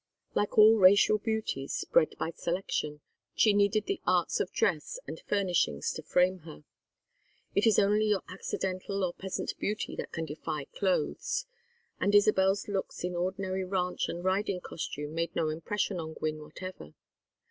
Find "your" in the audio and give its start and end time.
8.05-8.23